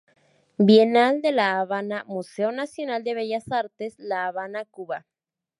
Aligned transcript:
Bienal 0.57 1.21
de 1.21 1.31
La 1.31 1.59
Habana, 1.59 2.03
Museo 2.07 2.51
Nacional 2.51 3.03
de 3.03 3.13
Bellas 3.13 3.51
Artes, 3.51 3.93
La 3.99 4.25
Habana, 4.25 4.65
Cuba. 4.65 5.05